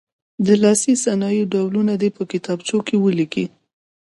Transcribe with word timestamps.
د 0.45 0.47
لاسي 0.63 0.93
صنایعو 1.05 1.49
ډولونه 1.53 1.93
دې 2.01 2.09
په 2.17 2.23
کتابچو 2.31 2.77
کې 2.87 2.95
ولیکي. 2.99 3.45